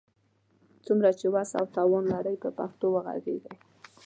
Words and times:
څومره 0.85 1.09
چي 1.19 1.27
وس 1.33 1.49
او 1.59 1.65
توان 1.75 2.03
لرئ، 2.13 2.35
په 2.43 2.49
پښتو 2.59 2.85
وږغېږئ! 2.93 3.55